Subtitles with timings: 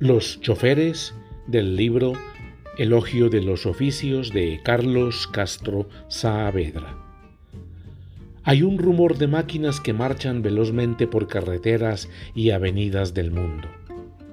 [0.00, 1.12] Los choferes
[1.48, 2.12] del libro
[2.76, 6.96] Elogio de los oficios de Carlos Castro Saavedra.
[8.44, 13.66] Hay un rumor de máquinas que marchan velozmente por carreteras y avenidas del mundo.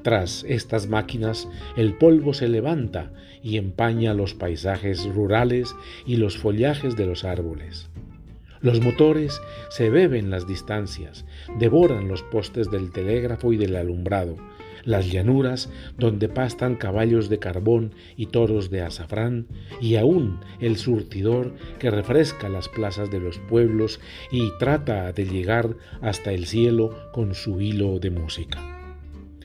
[0.04, 3.11] Tras estas máquinas el polvo se levanta
[3.41, 5.75] y empaña los paisajes rurales
[6.05, 7.89] y los follajes de los árboles.
[8.61, 9.41] Los motores
[9.71, 11.26] se beben las distancias,
[11.58, 14.38] devoran los postes del telégrafo y del alumbrado,
[14.84, 19.48] las llanuras donde pastan caballos de carbón y toros de azafrán,
[19.81, 23.99] y aún el surtidor que refresca las plazas de los pueblos
[24.31, 28.75] y trata de llegar hasta el cielo con su hilo de música.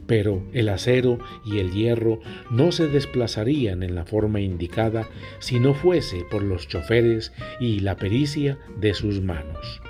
[0.07, 2.19] Pero el acero y el hierro
[2.51, 5.09] no se desplazarían en la forma indicada
[5.39, 9.81] si no fuese por los choferes y la pericia de sus manos.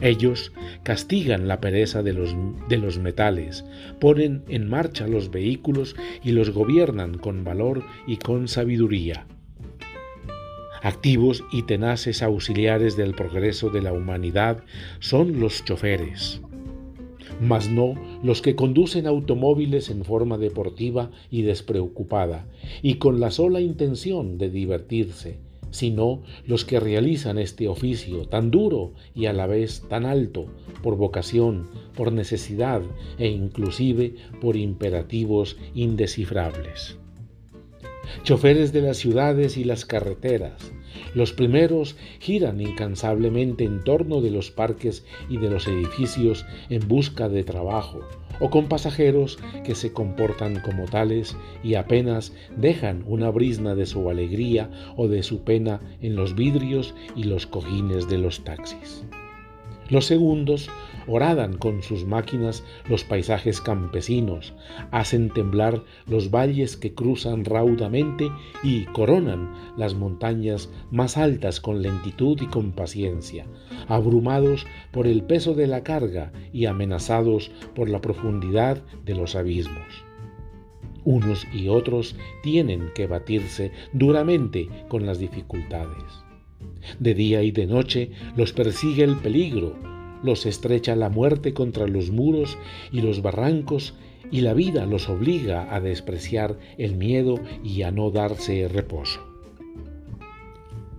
[0.00, 0.52] Ellos
[0.84, 2.34] castigan la pereza de los,
[2.68, 3.64] de los, metales,
[3.98, 9.26] ponen en marcha los vehículos y los gobiernan con valor y con sabiduría.
[10.82, 14.62] Activos y tenaces auxiliares del progreso de la humanidad
[15.00, 16.40] son los choferes,
[17.40, 22.46] mas no los que conducen automóviles en forma deportiva y despreocupada,
[22.82, 28.92] y con la sola intención de divertirse, sino los que realizan este oficio tan duro
[29.14, 30.46] y a la vez tan alto,
[30.82, 32.82] por vocación, por necesidad
[33.18, 36.98] e inclusive por imperativos indescifrables.
[38.22, 40.72] Choferes de las ciudades y las carreteras,
[41.14, 47.28] los primeros giran incansablemente en torno de los parques y de los edificios en busca
[47.28, 48.00] de trabajo,
[48.40, 54.08] o con pasajeros que se comportan como tales y apenas dejan una brisna de su
[54.10, 59.04] alegría o de su pena en los vidrios y los cojines de los taxis.
[59.90, 60.68] Los segundos
[61.06, 64.52] horadan con sus máquinas los paisajes campesinos,
[64.90, 68.30] hacen temblar los valles que cruzan raudamente
[68.62, 73.46] y coronan las montañas más altas con lentitud y con paciencia,
[73.88, 80.04] abrumados por el peso de la carga y amenazados por la profundidad de los abismos.
[81.04, 86.27] Unos y otros tienen que batirse duramente con las dificultades.
[86.98, 89.76] De día y de noche los persigue el peligro,
[90.22, 92.58] los estrecha la muerte contra los muros
[92.92, 93.94] y los barrancos,
[94.30, 99.20] y la vida los obliga a despreciar el miedo y a no darse reposo.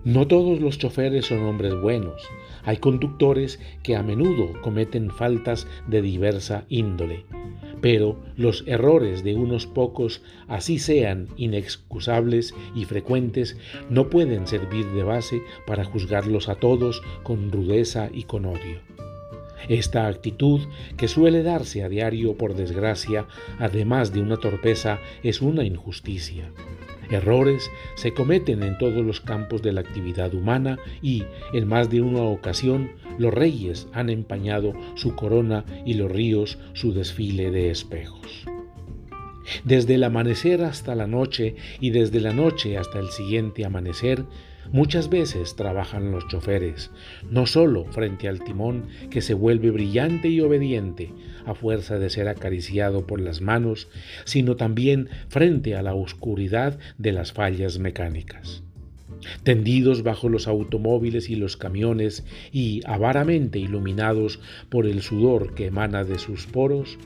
[0.03, 2.23] No todos los choferes son hombres buenos.
[2.63, 7.25] Hay conductores que a menudo cometen faltas de diversa índole,
[7.81, 13.57] pero los errores de unos pocos, así sean inexcusables y frecuentes,
[13.90, 18.79] no pueden servir de base para juzgarlos a todos con rudeza y con odio.
[19.68, 20.62] Esta actitud,
[20.97, 23.28] que suele darse a diario por desgracia,
[23.59, 26.51] además de una torpeza, es una injusticia.
[27.09, 32.01] Errores se cometen en todos los campos de la actividad humana y, en más de
[32.01, 38.45] una ocasión, los reyes han empañado su corona y los ríos su desfile de espejos.
[39.63, 44.25] Desde el amanecer hasta la noche y desde la noche hasta el siguiente amanecer,
[44.72, 46.91] Muchas veces trabajan los choferes,
[47.31, 51.12] no solo frente al timón que se vuelve brillante y obediente
[51.46, 53.88] a fuerza de ser acariciado por las manos,
[54.25, 58.62] sino también frente a la oscuridad de las fallas mecánicas.
[59.41, 66.03] Tendidos bajo los automóviles y los camiones y avaramente iluminados por el sudor que emana
[66.03, 67.00] de sus poros,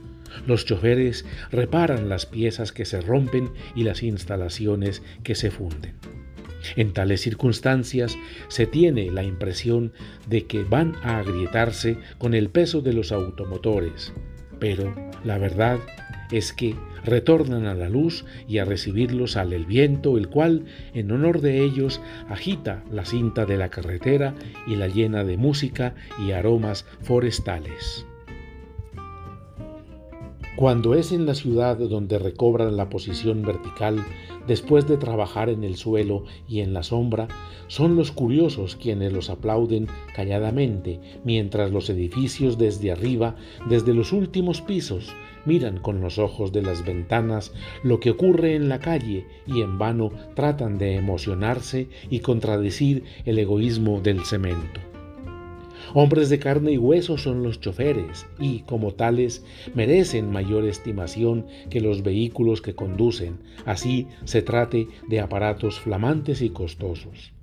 [0.46, 5.94] los choferes reparan las piezas que se rompen y las instalaciones que se funden.
[6.76, 9.94] En tales circunstancias se tiene la impresión
[10.28, 14.14] de que van a agrietarse con el peso de los automotores,
[14.60, 14.94] pero
[15.24, 15.80] la verdad
[16.32, 21.12] es que retornan a la luz y a recibirlos sale el viento, el cual, en
[21.12, 24.34] honor de ellos, agita la cinta de la carretera
[24.66, 25.96] y la llena de música
[26.26, 28.06] y aromas forestales.
[30.56, 34.06] Cuando es en la ciudad donde recobran la posición vertical,
[34.46, 37.28] después de trabajar en el suelo y en la sombra,
[37.68, 43.36] son los curiosos quienes los aplauden calladamente, mientras los edificios desde arriba,
[43.68, 45.12] desde los últimos pisos,
[45.46, 47.52] miran con los ojos de las ventanas
[47.82, 53.40] lo que ocurre en la calle y en vano tratan de emocionarse y contradecir el
[53.40, 54.93] egoísmo del cemento.
[55.96, 59.46] Hombres de carne y hueso son los choferes y, como tales,
[59.76, 66.50] merecen mayor estimación que los vehículos que conducen, así se trate de aparatos flamantes y
[66.50, 67.34] costosos.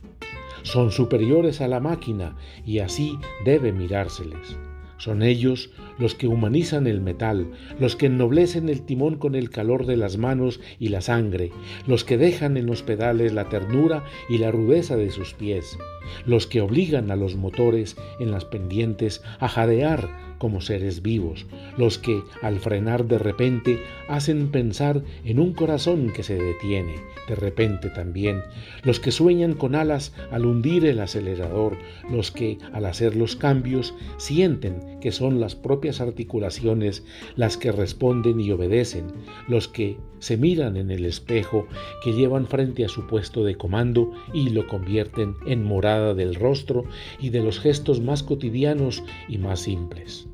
[0.62, 2.36] Son superiores a la máquina
[2.66, 4.56] y así debe mirárseles.
[5.00, 7.50] Son ellos los que humanizan el metal,
[7.80, 11.52] los que ennoblecen el timón con el calor de las manos y la sangre,
[11.86, 15.78] los que dejan en los pedales la ternura y la rudeza de sus pies,
[16.26, 21.98] los que obligan a los motores en las pendientes a jadear como seres vivos, los
[21.98, 26.94] que, al frenar de repente, hacen pensar en un corazón que se detiene,
[27.28, 28.42] de repente también,
[28.82, 31.76] los que sueñan con alas al hundir el acelerador,
[32.10, 37.04] los que, al hacer los cambios, sienten que son las propias articulaciones
[37.36, 39.06] las que responden y obedecen,
[39.48, 41.66] los que se miran en el espejo
[42.04, 46.84] que llevan frente a su puesto de comando y lo convierten en morada del rostro
[47.18, 50.26] y de los gestos más cotidianos y más simples.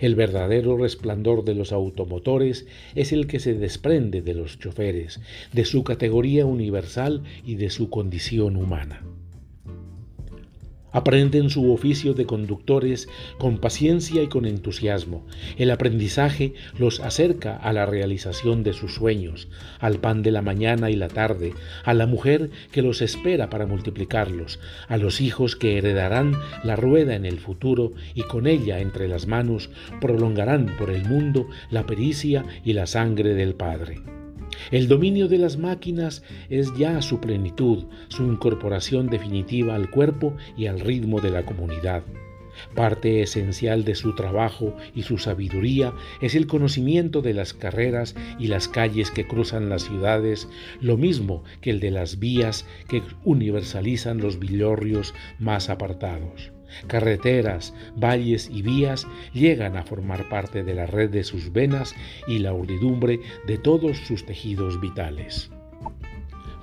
[0.00, 5.20] El verdadero resplandor de los automotores es el que se desprende de los choferes,
[5.52, 9.02] de su categoría universal y de su condición humana.
[10.92, 13.08] Aprenden su oficio de conductores
[13.38, 15.26] con paciencia y con entusiasmo.
[15.56, 19.48] El aprendizaje los acerca a la realización de sus sueños,
[19.80, 21.54] al pan de la mañana y la tarde,
[21.84, 27.14] a la mujer que los espera para multiplicarlos, a los hijos que heredarán la rueda
[27.14, 32.44] en el futuro y con ella entre las manos prolongarán por el mundo la pericia
[32.64, 34.21] y la sangre del Padre.
[34.70, 40.66] El dominio de las máquinas es ya su plenitud, su incorporación definitiva al cuerpo y
[40.66, 42.02] al ritmo de la comunidad.
[42.74, 48.48] Parte esencial de su trabajo y su sabiduría es el conocimiento de las carreras y
[48.48, 50.48] las calles que cruzan las ciudades,
[50.80, 56.52] lo mismo que el de las vías que universalizan los villorrios más apartados.
[56.86, 61.94] Carreteras, valles y vías llegan a formar parte de la red de sus venas
[62.26, 65.50] y la urdidumbre de todos sus tejidos vitales.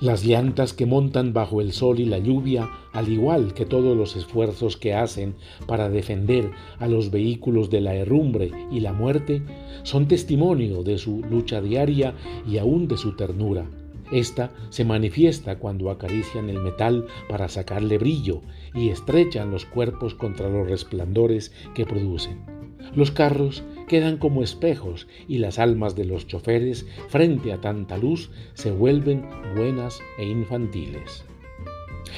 [0.02, 4.16] Las llantas que montan bajo el sol y la lluvia, al igual que todos los
[4.16, 5.36] esfuerzos que hacen
[5.68, 9.42] para defender a los vehículos de la herrumbre y la muerte,
[9.84, 12.14] son testimonio de su lucha diaria
[12.48, 13.66] y aún de su ternura,
[14.12, 18.42] esta se manifiesta cuando acarician el metal para sacarle brillo
[18.74, 22.60] y estrechan los cuerpos contra los resplandores que producen.
[22.96, 28.32] Los carros quedan como espejos y las almas de los choferes frente a tanta luz
[28.54, 29.26] se vuelven
[29.56, 31.26] buenas e infantiles.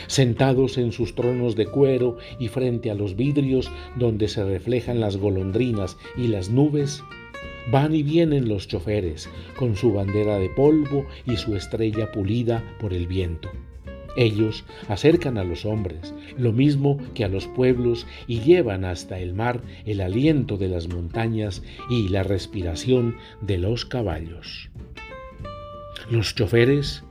[0.07, 5.17] Sentados en sus tronos de cuero y frente a los vidrios donde se reflejan las
[5.17, 7.03] golondrinas y las nubes,
[7.69, 12.93] Van y vienen los choferes, con su bandera de polvo y su estrella pulida por
[12.93, 13.51] el viento.
[14.17, 19.33] Ellos acercan a los hombres, lo mismo que a los pueblos, y llevan hasta el
[19.33, 24.69] mar el aliento de las montañas y la respiración de los caballos.
[26.09, 27.03] Los choferes,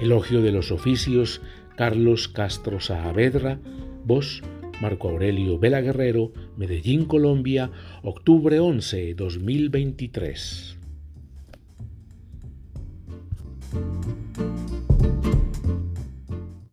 [0.00, 1.42] elogio de los oficios,
[1.76, 3.58] Carlos Castro Saavedra,
[4.04, 4.42] voz
[4.80, 7.70] Marco Aurelio Vela Guerrero, Medellín, Colombia,
[8.02, 10.78] octubre 11, 2023.